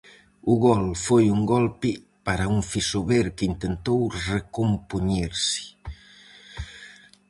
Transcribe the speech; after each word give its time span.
O 0.51 0.53
gol 0.65 0.85
foi 1.05 1.25
un 1.37 1.41
golpe 1.53 1.91
para 2.25 2.49
un 2.55 2.59
Fisober 2.71 3.25
que 3.37 3.47
intentou 3.53 4.01
recompoñerse. 4.31 5.63